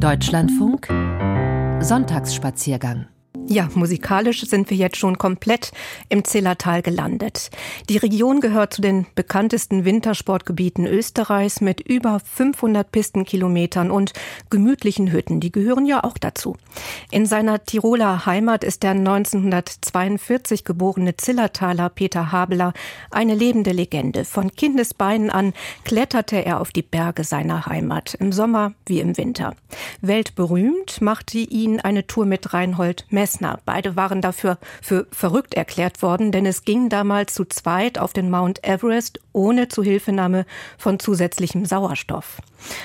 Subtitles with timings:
[0.00, 0.88] Deutschlandfunk
[1.80, 3.06] Sonntagsspaziergang
[3.48, 5.72] ja, musikalisch sind wir jetzt schon komplett
[6.08, 7.50] im Zillertal gelandet.
[7.88, 14.12] Die Region gehört zu den bekanntesten Wintersportgebieten Österreichs mit über 500 Pistenkilometern und
[14.50, 15.40] gemütlichen Hütten.
[15.40, 16.56] Die gehören ja auch dazu.
[17.10, 22.72] In seiner Tiroler Heimat ist der 1942 geborene Zillertaler Peter Habeler
[23.10, 24.24] eine lebende Legende.
[24.24, 25.52] Von Kindesbeinen an
[25.84, 29.54] kletterte er auf die Berge seiner Heimat, im Sommer wie im Winter.
[30.00, 33.58] Weltberühmt machte ihn eine Tour mit Reinhold Mess Messner.
[33.64, 38.30] Beide waren dafür für verrückt erklärt worden, denn es ging damals zu zweit auf den
[38.30, 40.46] Mount Everest ohne Zuhilfenahme
[40.78, 42.38] von zusätzlichem Sauerstoff.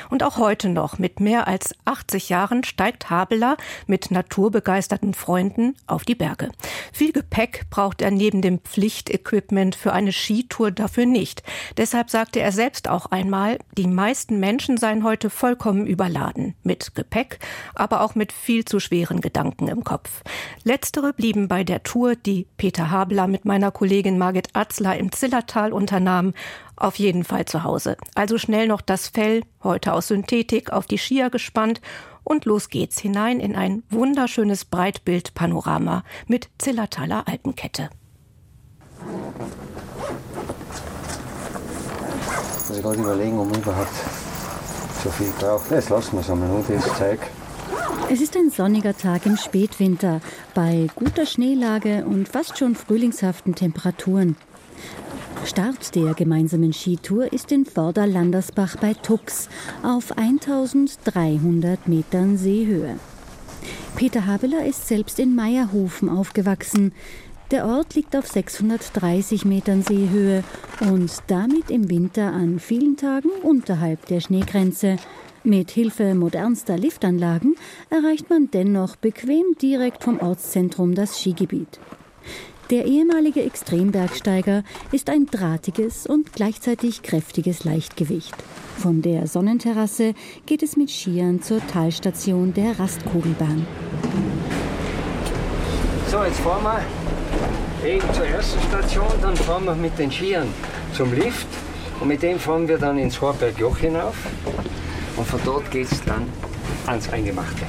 [0.09, 6.03] Und auch heute noch, mit mehr als 80 Jahren, steigt Habeler mit naturbegeisterten Freunden auf
[6.03, 6.49] die Berge.
[6.91, 11.43] Viel Gepäck braucht er neben dem Pflichtequipment für eine Skitour dafür nicht.
[11.77, 16.55] Deshalb sagte er selbst auch einmal, die meisten Menschen seien heute vollkommen überladen.
[16.63, 17.39] Mit Gepäck,
[17.73, 20.21] aber auch mit viel zu schweren Gedanken im Kopf.
[20.63, 25.73] Letztere blieben bei der Tour, die Peter Habeler mit meiner Kollegin Margit Atzler im Zillertal
[25.73, 26.33] unternahm,
[26.75, 27.97] auf jeden Fall zu Hause.
[28.15, 31.81] Also schnell noch das Fell, heute aus Synthetik, auf die Skier gespannt
[32.23, 37.89] und los geht's hinein in ein wunderschönes Breitbildpanorama mit Zillertaler Alpenkette.
[42.67, 43.89] Muss ich gerade überlegen, ob man überhaupt
[45.03, 45.71] so viel braucht.
[45.71, 47.19] Jetzt lassen wir es einmal das Zeug.
[48.09, 50.19] Es ist ein sonniger Tag im Spätwinter
[50.53, 54.35] bei guter Schneelage und fast schon frühlingshaften Temperaturen.
[55.45, 59.49] Start der gemeinsamen Skitour ist in Vorderlandersbach bei Tux
[59.81, 62.97] auf 1300 Metern Seehöhe.
[63.95, 66.93] Peter Habeler ist selbst in Meierhofen aufgewachsen.
[67.51, 70.43] Der Ort liegt auf 630 Metern Seehöhe
[70.81, 74.97] und damit im Winter an vielen Tagen unterhalb der Schneegrenze.
[75.43, 77.55] Mit Hilfe modernster Liftanlagen
[77.89, 81.79] erreicht man dennoch bequem direkt vom Ortszentrum das Skigebiet.
[82.69, 88.35] Der ehemalige Extrembergsteiger ist ein drahtiges und gleichzeitig kräftiges Leichtgewicht.
[88.77, 90.13] Von der Sonnenterrasse
[90.45, 93.65] geht es mit Skiern zur Talstation der Rastkugelbahn.
[96.11, 96.63] So, jetzt fahren
[97.81, 100.47] wir eben zur ersten Station, dann fahren wir mit den Skiern
[100.93, 101.47] zum Lift
[101.99, 104.15] und mit dem fahren wir dann ins Horbergjoch hinauf
[105.17, 106.23] und von dort geht es dann
[106.87, 107.65] ans Eingemachte.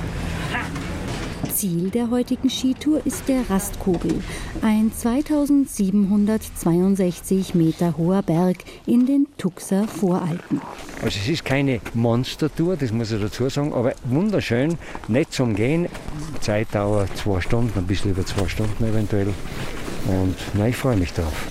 [1.55, 4.21] Ziel der heutigen Skitour ist der Rastkogel,
[4.63, 10.61] ein 2762 Meter hoher Berg in den Tuxer Voralpen.
[11.03, 14.77] Also es ist keine Monstertour, das muss ich dazu sagen, aber wunderschön,
[15.09, 15.87] nett zum Gehen.
[16.41, 19.29] Zeitdauer zwei Stunden, ein bisschen über zwei Stunden eventuell.
[20.07, 21.47] Und na, ich freue mich drauf.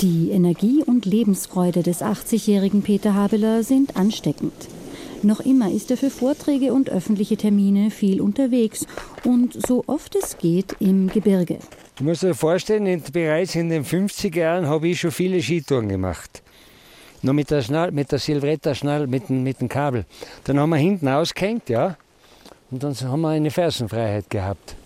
[0.00, 4.52] Die Energie und Lebensfreude des 80-jährigen Peter Habeler sind ansteckend.
[5.24, 8.86] Noch immer ist er für Vorträge und öffentliche Termine viel unterwegs
[9.24, 11.58] und so oft es geht im Gebirge.
[11.96, 15.88] Du musst dir vorstellen, in, bereits in den 50er Jahren habe ich schon viele Skitouren
[15.88, 16.44] gemacht.
[17.22, 20.04] Nur mit der, Schnall, mit der Silvretta-Schnall, mit, mit dem Kabel.
[20.44, 21.96] Dann haben wir hinten ausgehängt, ja,
[22.70, 24.76] und dann haben wir eine Fersenfreiheit gehabt.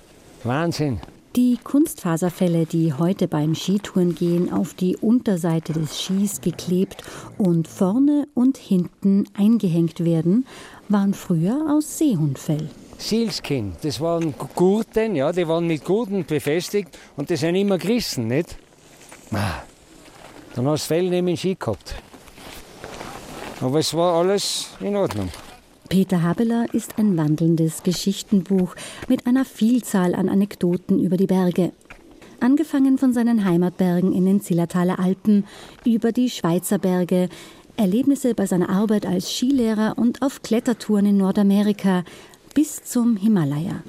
[0.42, 1.00] Wahnsinn.
[1.34, 7.02] Die Kunstfaserfälle, die heute beim Skitourengehen auf die Unterseite des Skis geklebt
[7.38, 10.46] und vorne und hinten eingehängt werden,
[10.90, 12.68] waren früher aus Seehundfell.
[12.98, 18.26] Sealskin, das waren Gurten, ja, die waren mit Gurten befestigt und die sind immer gerissen,
[18.26, 18.58] nicht?
[19.30, 19.62] Ah,
[20.54, 21.94] dann hast du Fell neben den Ski gehabt.
[23.62, 25.30] Aber es war alles in Ordnung.
[25.88, 28.74] Peter Habeler ist ein wandelndes Geschichtenbuch
[29.08, 31.72] mit einer Vielzahl an Anekdoten über die Berge.
[32.40, 35.44] Angefangen von seinen Heimatbergen in den Zillertaler Alpen,
[35.84, 37.28] über die Schweizer Berge,
[37.76, 42.04] Erlebnisse bei seiner Arbeit als Skilehrer und auf Klettertouren in Nordamerika
[42.54, 43.82] bis zum Himalaya.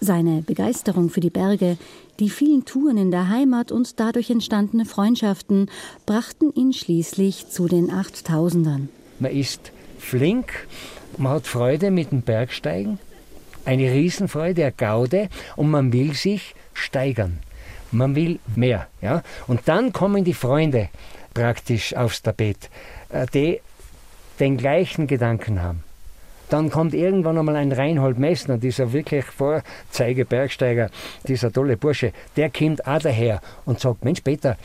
[0.00, 1.78] Seine Begeisterung für die Berge,
[2.20, 5.70] die vielen Touren in der Heimat und dadurch entstandene Freundschaften
[6.04, 8.88] brachten ihn schließlich zu den Achttausendern.
[9.18, 10.66] Man ist flink,
[11.18, 12.98] man hat Freude mit dem Bergsteigen,
[13.64, 17.38] eine Riesenfreude, eine Gaude und man will sich steigern.
[17.90, 18.88] Man will mehr.
[19.00, 19.22] Ja?
[19.46, 20.88] Und dann kommen die Freunde
[21.32, 22.70] praktisch aufs Tapet,
[23.10, 23.60] äh, die
[24.40, 25.84] den gleichen Gedanken haben.
[26.50, 30.90] Dann kommt irgendwann einmal ein Reinhold Messner, dieser wirklich Vorzeigebergsteiger,
[31.26, 34.56] dieser tolle Bursche, der kommt auch daher und sagt, Mensch Peter,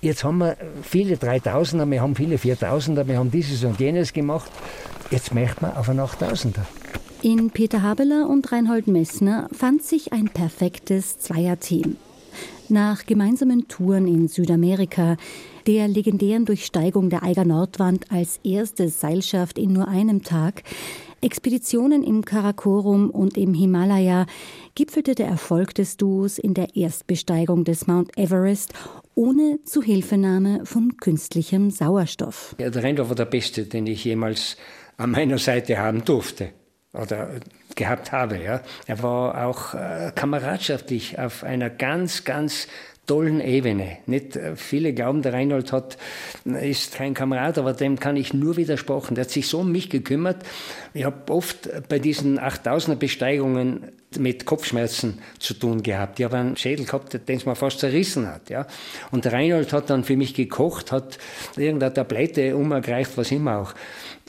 [0.00, 4.50] jetzt haben wir viele 3000er, wir haben viele 4000er, wir haben dieses und jenes gemacht.
[5.10, 6.62] Jetzt möchte man auf einen 8000er.
[7.22, 11.96] In Peter Habeler und Reinhold Messner fand sich ein perfektes Zweierteam.
[12.68, 15.16] Nach gemeinsamen Touren in Südamerika,
[15.66, 20.62] der legendären Durchsteigung der Eiger Nordwand als erste Seilschaft in nur einem Tag,
[21.26, 24.26] Expeditionen im Karakorum und im Himalaya
[24.76, 28.72] gipfelte der Erfolg des Duos in der Erstbesteigung des Mount Everest
[29.16, 32.54] ohne Zuhilfenahme von künstlichem Sauerstoff.
[32.60, 34.56] Ja, der Rennlauf war der beste, den ich jemals
[34.98, 36.50] an meiner Seite haben durfte
[36.92, 37.40] oder
[37.74, 38.40] gehabt habe.
[38.40, 38.62] Ja.
[38.86, 42.68] Er war auch äh, kameradschaftlich auf einer ganz, ganz
[43.06, 43.98] tollen Ebene.
[44.06, 45.96] Nicht äh, viele glauben, der Reinhold hat,
[46.44, 49.14] ist kein Kamerad, aber dem kann ich nur widersprechen.
[49.14, 50.38] Der hat sich so um mich gekümmert.
[50.92, 56.18] Ich habe oft bei diesen 8000er Besteigungen mit Kopfschmerzen zu tun gehabt.
[56.18, 58.48] Ich habe einen Schädel gehabt, den es mir fast zerrissen hat.
[58.50, 58.66] Ja.
[59.10, 61.18] Und der Reinhold hat dann für mich gekocht, hat
[61.56, 63.74] irgendeine Tablette umergreift, was immer auch.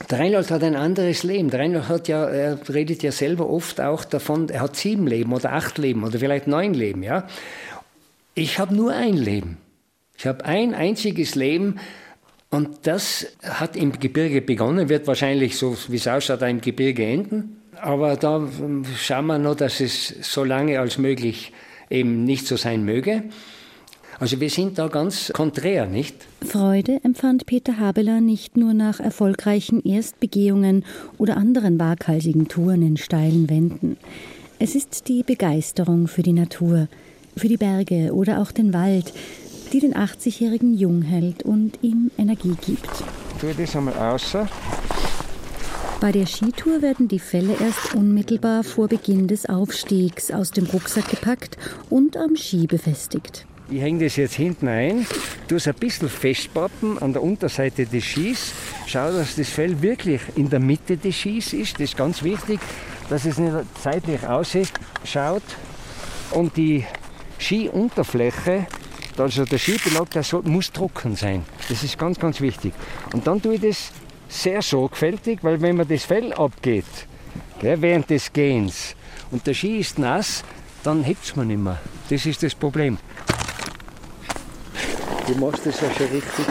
[0.10, 1.50] Der Reinhold hat ein anderes Leben.
[1.50, 5.34] Der Reinhold hat ja, er redet ja selber oft auch davon, er hat sieben Leben
[5.34, 7.04] oder acht Leben oder vielleicht neun Leben.
[7.04, 7.28] Ja.
[8.38, 9.58] Ich habe nur ein Leben.
[10.16, 11.80] Ich habe ein einziges Leben
[12.52, 17.58] und das hat im Gebirge begonnen, wird wahrscheinlich so, wie es ausschaut, im Gebirge enden.
[17.82, 21.52] Aber da ähm, schauen wir noch, dass es so lange als möglich
[21.90, 23.24] eben nicht so sein möge.
[24.20, 26.16] Also wir sind da ganz konträr, nicht?
[26.46, 30.86] Freude empfand Peter Habeler nicht nur nach erfolgreichen Erstbegehungen
[31.18, 33.98] oder anderen waghalsigen Touren in steilen Wänden.
[34.60, 36.88] Es ist die Begeisterung für die Natur,
[37.38, 39.14] für die Berge oder auch den Wald,
[39.74, 42.90] die den 80-Jährigen jung hält und ihm Energie gibt.
[43.40, 44.48] Tu das einmal außer.
[46.00, 51.10] Bei der Skitour werden die Felle erst unmittelbar vor Beginn des Aufstiegs aus dem Rucksack
[51.10, 51.58] gepackt
[51.90, 53.48] und am Ski befestigt.
[53.70, 55.06] Ich hänge das jetzt hinten ein,
[55.48, 58.54] tue es ein bisschen festpappen an der Unterseite des Skis.
[58.86, 61.74] Schau, dass das Fell wirklich in der Mitte des Skis ist.
[61.74, 62.60] Das ist ganz wichtig,
[63.10, 65.44] dass es nicht seitlich ausschaut.
[66.32, 66.86] Und die
[67.40, 68.68] Skiunterfläche,
[69.18, 71.44] also der Skibelag, der soll, muss trocken sein.
[71.70, 72.74] Das ist ganz, ganz wichtig.
[73.14, 73.92] Und dann tue ich das
[74.30, 76.86] sehr sorgfältig, weil wenn man das Fell abgeht,
[77.60, 78.96] gell, während des Gehens,
[79.32, 80.44] und der Ski ist nass,
[80.84, 81.80] dann hebt es man nicht mehr.
[82.10, 82.98] Das ist das Problem.
[85.28, 86.46] Du machst das ja schon richtig.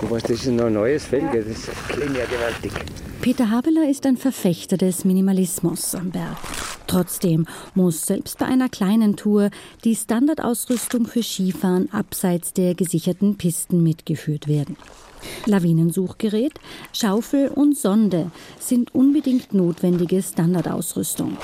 [0.00, 1.44] Du weißt, das ist noch ein neues Fell, gell?
[1.44, 2.72] das klingt ja gewaltig.
[3.20, 6.38] Peter Habeler ist ein Verfechter des Minimalismus am Berg.
[6.86, 9.50] Trotzdem muss selbst bei einer kleinen Tour
[9.84, 14.78] die Standardausrüstung für Skifahren abseits der gesicherten Pisten mitgeführt werden.
[15.44, 16.54] Lawinensuchgerät,
[16.94, 21.36] Schaufel und Sonde sind unbedingt notwendige Standardausrüstung.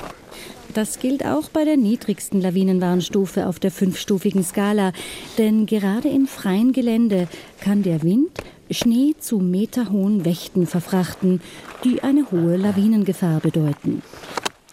[0.73, 4.93] Das gilt auch bei der niedrigsten Lawinenwarnstufe auf der fünfstufigen Skala,
[5.37, 7.27] denn gerade im freien Gelände
[7.61, 8.31] kann der Wind
[8.69, 11.41] Schnee zu meterhohen Wächten verfrachten,
[11.83, 14.01] die eine hohe Lawinengefahr bedeuten.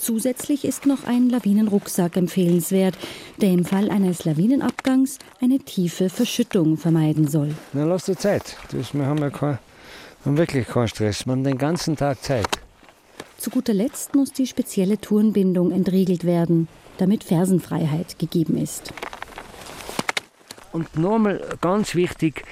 [0.04, 2.94] Zusätzlich ist noch ein Lawinenrucksack empfehlenswert,
[3.40, 7.54] der im Fall eines Lawinenabgangs eine tiefe Verschüttung vermeiden soll.
[7.72, 8.56] Na, lass dir Zeit.
[8.70, 9.58] Das, wir haben ja kein,
[10.24, 11.24] haben wirklich keinen Stress.
[11.24, 12.48] Wir haben den ganzen Tag Zeit.
[13.38, 16.68] Zu guter Letzt muss die spezielle Turnbindung entriegelt werden,
[16.98, 18.92] damit Fersenfreiheit gegeben ist.
[20.72, 22.44] Und nochmal ganz wichtig,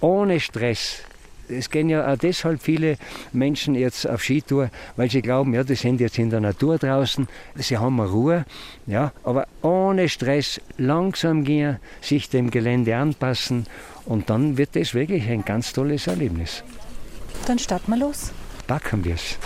[0.00, 1.02] ohne Stress
[1.50, 2.96] es gehen ja auch deshalb viele
[3.32, 7.28] Menschen jetzt auf Skitour, weil sie glauben, ja, die sind jetzt in der Natur draußen,
[7.56, 8.44] sie haben Ruhe,
[8.86, 13.66] ja, aber ohne Stress langsam gehen, sich dem Gelände anpassen
[14.06, 16.62] und dann wird das wirklich ein ganz tolles Erlebnis.
[17.46, 18.32] Dann starten wir los.
[18.66, 19.38] Packen wir es.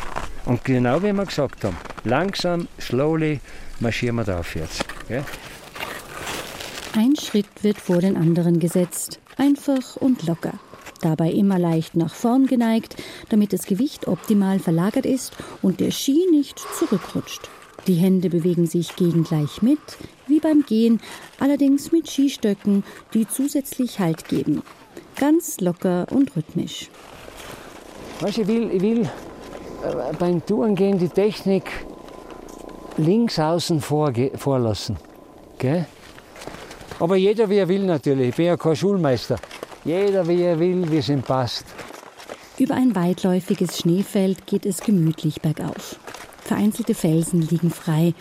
[0.44, 3.40] Und genau wie wir gesagt haben, langsam, slowly
[3.80, 4.80] marschieren wir da aufwärts.
[5.08, 5.24] Gell?
[6.96, 10.54] Ein Schritt wird vor den anderen gesetzt, einfach und locker
[11.04, 12.96] dabei immer leicht nach vorn geneigt,
[13.28, 17.48] damit das Gewicht optimal verlagert ist und der Ski nicht zurückrutscht.
[17.86, 19.78] Die Hände bewegen sich gegengleich mit,
[20.26, 21.00] wie beim Gehen,
[21.38, 24.62] allerdings mit Skistöcken, die zusätzlich Halt geben.
[25.16, 26.88] Ganz locker und rhythmisch.
[28.20, 31.64] Was ich will, ich will äh, beim Tourengehen die Technik
[32.96, 34.96] links außen vorlassen.
[35.58, 35.86] Gell?
[37.00, 38.28] Aber jeder wie er will natürlich.
[38.30, 39.36] Ich bin ja kein Schulmeister.
[39.84, 41.64] Jeder wie er will, wie es ihm passt.
[42.58, 45.96] Über ein weitläufiges Schneefeld geht es gemütlich bergauf.
[46.40, 48.14] Vereinzelte Felsen liegen frei.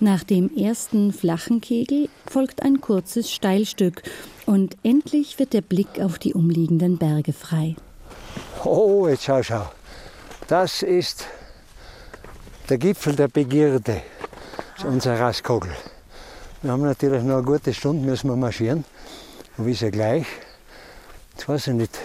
[0.00, 4.02] Nach dem ersten flachen Kegel folgt ein kurzes Steilstück
[4.46, 7.76] und endlich wird der Blick auf die umliegenden Berge frei.
[8.64, 9.70] Oh, jetzt schau, schau.
[10.48, 11.26] Das ist
[12.68, 14.02] der Gipfel der Begierde,
[14.84, 15.72] unser Rastkogel.
[16.66, 18.84] Wir haben natürlich noch eine gute Stunde, müssen wir marschieren.
[19.56, 20.26] Und wie ist ja gleich.
[21.30, 21.96] Jetzt weiß ich nicht,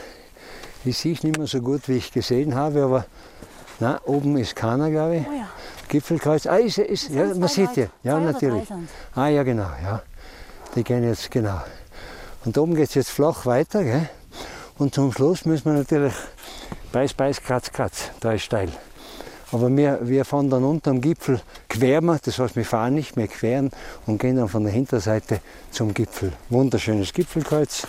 [0.86, 3.06] ich sehe es nicht mehr so gut, wie ich gesehen habe, aber
[3.80, 5.26] na, oben ist keiner, glaube ich.
[5.28, 5.50] Oh ja.
[5.88, 6.46] Gipfelkreuz.
[6.46, 7.88] Ah, ist, ist, ja, man sieht ja.
[8.04, 8.68] Ja, natürlich.
[9.16, 9.72] Ah, ja, genau.
[9.82, 10.04] Ja.
[10.76, 11.60] Die gehen jetzt, genau.
[12.46, 13.84] Und oben geht es jetzt flach weiter.
[13.84, 14.10] Gell?
[14.78, 16.14] Und zum Schluss müssen wir natürlich
[16.92, 18.12] Beiß, Beiß, Kratz, Kratz.
[18.20, 18.70] Da ist steil.
[19.52, 21.42] Aber wir, wir fahren dann unterm Gipfel,
[21.78, 23.70] wir, das heißt, wir fahren nicht mehr queren
[24.06, 25.42] und gehen dann von der Hinterseite
[25.72, 26.32] zum Gipfel.
[26.50, 27.86] Wunderschönes Gipfelkreuz.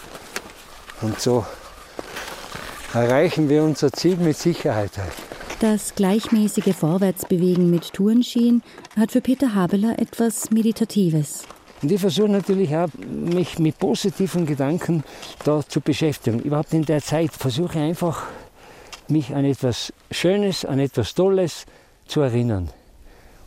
[1.02, 1.45] Und so
[2.92, 4.90] erreichen wir unser Ziel mit Sicherheit.
[5.61, 8.62] Das gleichmäßige Vorwärtsbewegen mit Tourenskien
[8.97, 11.45] hat für Peter Habeler etwas Meditatives.
[11.83, 15.02] Und ich versuche natürlich auch, mich mit positiven Gedanken
[15.45, 16.40] da zu beschäftigen.
[16.40, 18.25] Überhaupt in der Zeit versuche ich einfach,
[19.09, 21.66] mich an etwas Schönes, an etwas Tolles
[22.06, 22.68] zu erinnern.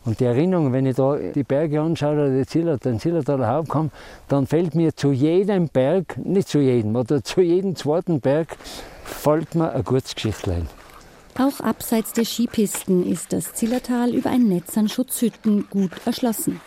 [0.04, 3.90] Und die Erinnerung, wenn ich da die Berge anschaue oder den Zillertal, den Zillertaler Hauptkamm,
[4.28, 8.56] dann fällt mir zu jedem Berg, nicht zu jedem, oder zu jedem zweiten Berg,
[9.04, 10.68] fällt mir ein Kurzgeschichte ein.
[11.38, 16.60] Auch abseits der Skipisten ist das Zillertal über ein Netz an Schutzhütten gut erschlossen.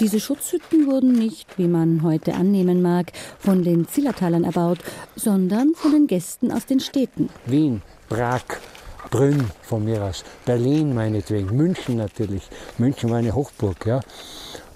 [0.00, 4.78] Diese Schutzhütten wurden nicht, wie man heute annehmen mag, von den Zillertalern erbaut,
[5.14, 7.28] sondern von den Gästen aus den Städten.
[7.44, 8.42] Wien, Prag,
[9.10, 12.48] Brünn von mir aus, Berlin meinetwegen, München natürlich.
[12.78, 14.00] München war eine Hochburg, ja.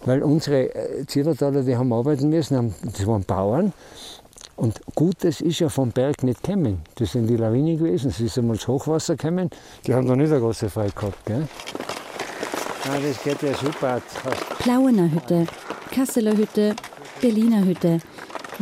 [0.04, 3.72] Weil unsere äh, Zillertaler, die haben arbeiten müssen, das waren Bauern
[4.60, 6.82] und Gutes ist ja vom Berg nicht gekommen.
[6.96, 9.48] Das sind die Lawinen gewesen, es ist einmal das Hochwasser gekommen.
[9.86, 11.24] Die haben da nicht eine große Freude gehabt.
[11.24, 11.48] Gell?
[12.84, 14.02] Ah, das geht ja super.
[14.58, 15.46] Plauener Hütte,
[15.90, 16.76] Kasseler Hütte,
[17.22, 18.00] Berliner Hütte.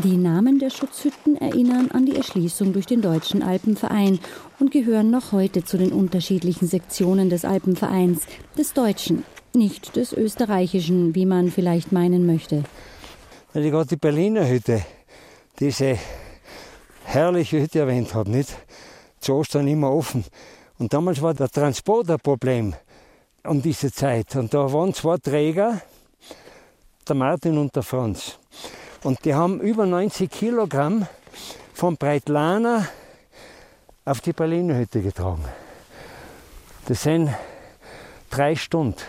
[0.05, 4.21] Die Namen der Schutzhütten erinnern an die Erschließung durch den Deutschen Alpenverein
[4.61, 8.23] und gehören noch heute zu den unterschiedlichen Sektionen des Alpenvereins,
[8.57, 9.25] des Deutschen,
[9.55, 12.63] nicht des Österreichischen, wie man vielleicht meinen möchte.
[13.55, 14.83] Die Berliner Hütte
[15.59, 15.99] diese
[17.03, 18.57] herrliche Hütte erwähnt habe, nicht?
[19.19, 20.25] Zu Ostern immer offen.
[20.79, 22.73] Und damals war der Transport ein Problem
[23.43, 24.37] um diese Zeit.
[24.37, 25.81] Und da waren zwei Träger,
[27.09, 28.39] der Martin und der Franz.
[29.03, 31.07] Und die haben über 90 Kilogramm
[31.73, 32.89] von Breitlana
[34.05, 35.45] auf die Berliner Hütte getragen.
[36.87, 37.31] Das sind
[38.31, 39.01] drei Stunden.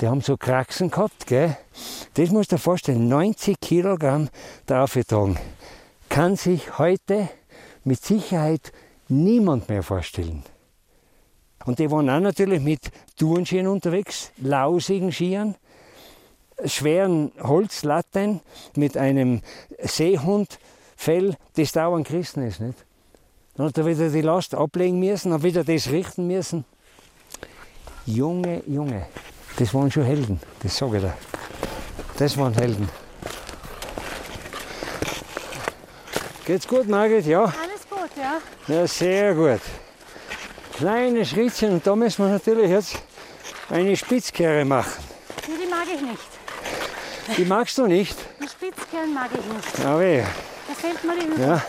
[0.00, 1.56] Die haben so Kraxen gehabt, gell?
[2.14, 4.28] Das musst du dir vorstellen, 90 Kilogramm
[4.66, 5.38] drauf getragen.
[6.08, 7.28] Kann sich heute
[7.84, 8.72] mit Sicherheit
[9.08, 10.42] niemand mehr vorstellen.
[11.64, 15.54] Und die waren auch natürlich mit Tourenskiern unterwegs, lausigen Skiern,
[16.64, 18.40] schweren Holzlatten
[18.76, 19.42] mit einem
[19.78, 22.60] Seehundfell, das dauernd gerissen ist.
[22.60, 22.84] Nicht?
[23.54, 26.64] Dann hat er wieder die Last ablegen müssen, dann wieder das richten müssen.
[28.06, 29.06] Junge, Junge,
[29.58, 31.14] das waren schon Helden, das sage ich dir.
[32.18, 32.88] Das waren Helden.
[36.44, 37.26] Geht's gut, Margit?
[37.26, 37.44] Ja?
[37.44, 38.74] Alles gut, ja.
[38.74, 39.60] Ja, sehr gut.
[40.76, 42.96] Kleine Schrittchen und da müssen wir natürlich jetzt
[43.68, 45.04] eine Spitzkehre machen.
[45.46, 46.31] Nee, die mag ich nicht.
[47.36, 48.16] Die magst du nicht?
[48.42, 49.78] Die Spitzkehren mag ich nicht.
[49.78, 50.22] Ja, weh.
[50.68, 51.40] Da fällt mir die.
[51.40, 51.62] Ja.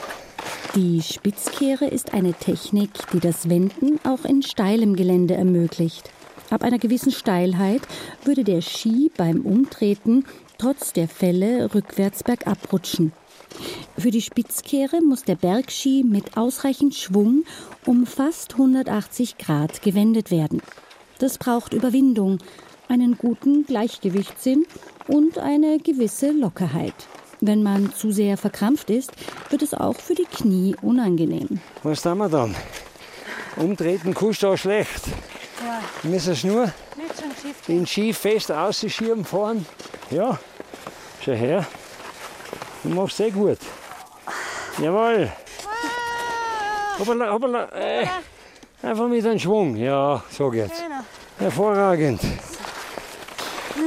[0.75, 6.09] Die Spitzkehre ist eine Technik, die das Wenden auch in steilem Gelände ermöglicht.
[6.49, 7.81] Ab einer gewissen Steilheit
[8.23, 10.25] würde der Ski beim Umtreten
[10.57, 13.11] trotz der Fälle rückwärts bergab rutschen.
[13.97, 17.43] Für die Spitzkehre muss der Bergski mit ausreichend Schwung
[17.85, 20.61] um fast 180 Grad gewendet werden.
[21.19, 22.39] Das braucht Überwindung,
[22.93, 24.67] einen guten Gleichgewichtssinn
[25.07, 26.93] und eine gewisse Lockerheit.
[27.41, 29.11] Wenn man zu sehr verkrampft ist,
[29.49, 31.59] wird es auch für die Knie unangenehm.
[31.81, 32.55] Was tun wir dann?
[33.57, 35.07] Umtreten kannst du auch schlecht.
[35.65, 37.55] Ja, Wir müssen nur schon schief.
[37.67, 39.65] den Ski fest ausschieben fahren.
[40.11, 40.39] Ja,
[41.25, 41.65] schau her.
[42.83, 43.57] Du machst sehr gut.
[44.79, 45.31] Jawohl.
[46.99, 47.69] Hoppala, hoppala.
[47.73, 48.05] Äh,
[48.83, 49.75] einfach mit einem Schwung.
[49.75, 50.81] Ja, so geht's.
[51.39, 52.21] Hervorragend.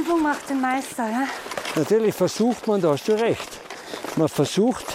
[0.01, 1.09] Übung macht den Meister.
[1.09, 1.27] Ja?
[1.75, 3.59] Natürlich versucht man, da hast du recht.
[4.15, 4.85] Man versucht,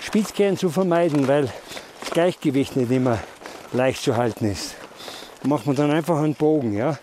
[0.00, 1.50] Spitzkehren zu vermeiden, weil
[2.00, 3.18] das Gleichgewicht nicht immer
[3.72, 4.74] leicht zu halten ist.
[5.42, 6.72] Da macht man dann einfach einen Bogen.
[6.72, 6.98] Ja?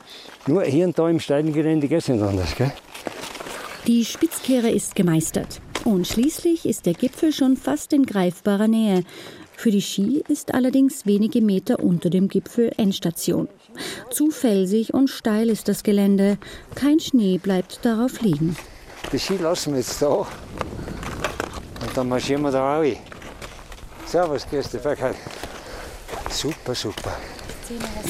[0.48, 2.56] Nur hier und da im steilen Gelände geht es nicht anders.
[2.56, 2.72] Gell?
[3.88, 5.62] Die Spitzkehre ist gemeistert.
[5.84, 9.04] Und schließlich ist der Gipfel schon fast in greifbarer Nähe.
[9.56, 13.48] Für die Ski ist allerdings wenige Meter unter dem Gipfel Endstation.
[14.10, 16.38] Zu felsig und steil ist das Gelände.
[16.76, 18.56] Kein Schnee bleibt darauf liegen.
[19.12, 20.08] Die Ski lassen wir jetzt da.
[20.08, 20.28] Und
[21.96, 22.98] dann marschieren wir da rein.
[24.06, 24.82] Servus, grüß dich.
[26.30, 27.18] Super, super.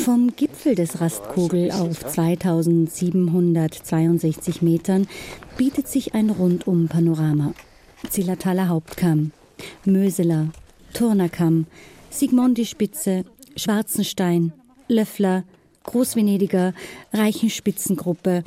[0.04, 5.08] Vom Gipfel des Rastkogel auf 2762 Metern
[5.58, 7.54] bietet sich ein Rundum-Panorama.
[8.10, 9.32] Zillertaler Hauptkamm,
[9.86, 10.48] Möseler,
[10.94, 11.66] Turnerkamm,
[12.10, 14.54] Sigmondi-Spitze, Schwarzenstein,
[14.88, 15.44] Löffler,
[15.84, 16.74] Großvenediger,
[17.12, 18.44] Reichenspitzengruppe.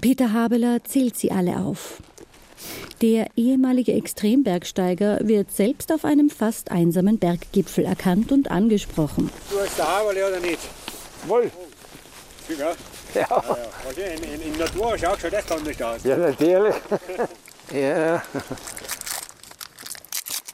[0.00, 2.02] Peter Habeler zählt sie alle auf.
[3.02, 9.30] Der ehemalige Extrembergsteiger wird selbst auf einem fast einsamen Berggipfel erkannt und angesprochen.
[9.50, 10.60] Du hast der Haberle oder nicht?
[11.26, 11.50] Wohl.
[12.58, 12.72] Ja.
[13.14, 13.28] Ja,
[13.86, 16.04] Also in, in, in Natur schaut schon echt anders aus.
[16.04, 16.74] ja natürlich.
[17.72, 18.22] ja.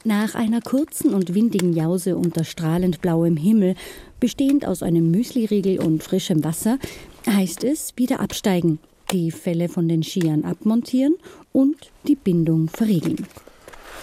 [0.05, 3.75] Nach einer kurzen und windigen Jause unter strahlend blauem Himmel,
[4.19, 6.77] bestehend aus einem Müsliriegel und frischem Wasser,
[7.25, 8.79] heißt es wieder absteigen,
[9.11, 11.15] die Felle von den Skiern abmontieren
[11.53, 13.27] und die Bindung verriegeln.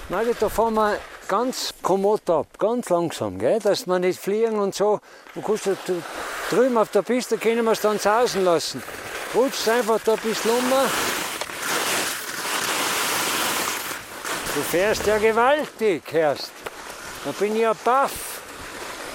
[0.09, 0.97] Margit, da fahren wir
[1.29, 3.59] ganz kommod ab, ganz langsam, gell?
[3.63, 5.01] dass wir nicht fliegen und so.
[5.35, 5.93] Du kannst da d-
[6.51, 8.83] drüben auf der Piste können wir es dann sausen lassen.
[9.35, 10.65] Rutschst einfach da bisschen um.
[14.53, 16.51] Du fährst ja gewaltig, Herst.
[17.25, 18.43] Da bin ich ja baff.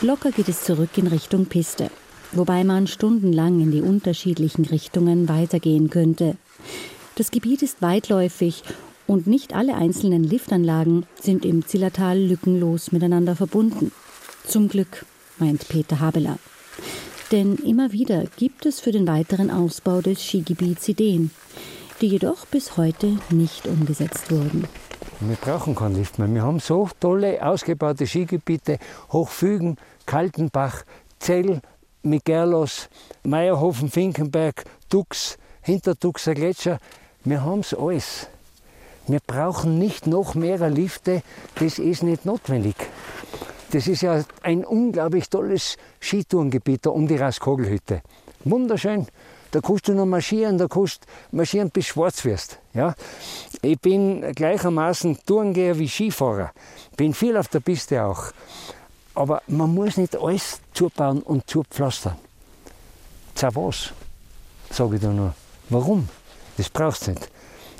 [0.01, 1.91] Locker geht es zurück in Richtung Piste,
[2.31, 6.37] wobei man stundenlang in die unterschiedlichen Richtungen weitergehen könnte.
[7.15, 8.63] Das Gebiet ist weitläufig
[9.07, 13.91] und nicht alle einzelnen Liftanlagen sind im Zillertal lückenlos miteinander verbunden.
[14.47, 15.05] Zum Glück,
[15.37, 16.39] meint Peter Habeler.
[17.33, 21.31] Denn immer wieder gibt es für den weiteren Ausbau des Skigebiets Ideen,
[21.99, 24.65] die jedoch bis heute nicht umgesetzt wurden.
[25.21, 26.27] Wir brauchen keinen Lift mehr.
[26.33, 28.79] Wir haben so tolle, ausgebaute Skigebiete.
[29.13, 30.83] Hochfügen, Kaltenbach,
[31.19, 31.61] Zell,
[32.03, 32.89] Migerlos,
[33.23, 36.79] Meierhofen, Finkenberg, Dux, Hinterduxer Gletscher.
[37.23, 38.27] Wir haben es alles.
[39.07, 41.23] Wir brauchen nicht noch mehr Lifte.
[41.59, 42.75] Das ist nicht notwendig.
[43.71, 48.01] Das ist ja ein unglaublich tolles Skitourengebiet da um die Raskogelhütte.
[48.43, 49.07] Wunderschön.
[49.55, 52.59] Da kannst du noch marschieren, da kannst du marschieren bis schwarz wirst.
[52.73, 52.93] Ja?
[53.61, 56.51] Ich bin gleichermaßen Tourengeher wie Skifahrer.
[56.97, 58.33] Bin viel auf der Piste auch.
[59.13, 62.17] Aber man muss nicht alles zubauen und zupflastern.
[63.33, 63.93] Za was?
[64.71, 65.33] Sage ich da nur.
[65.69, 66.09] Warum?
[66.57, 67.29] Das brauchst du nicht.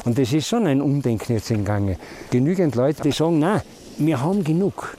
[0.05, 1.97] Und das ist schon ein Umdenken jetzt im Gange.
[2.31, 3.61] Genügend Leute, die sagen, nein,
[3.97, 4.95] wir haben genug.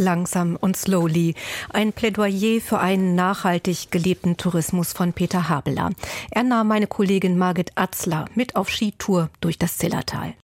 [0.00, 1.34] Langsam und slowly.
[1.68, 5.90] Ein Plädoyer für einen nachhaltig gelebten Tourismus von Peter Habeler.
[6.30, 10.34] Er nahm meine Kollegin Margit Atzler mit auf Skitour durch das Zillertal.